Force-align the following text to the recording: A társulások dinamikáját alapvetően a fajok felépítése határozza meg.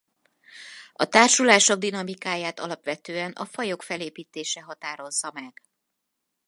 A 0.93 1.05
társulások 1.07 1.77
dinamikáját 1.77 2.59
alapvetően 2.59 3.31
a 3.31 3.45
fajok 3.45 3.81
felépítése 3.83 4.61
határozza 4.61 5.31
meg. 5.33 5.61